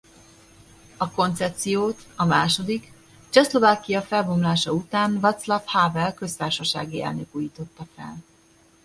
[0.97, 2.93] A koncepciót a második
[3.29, 8.15] Csehszlovákia felbomlása után Václav Havel köztársasági elnök újította fel.